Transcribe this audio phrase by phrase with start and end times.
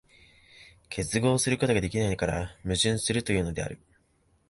[0.89, 3.79] 結合することができないから矛盾するというのである。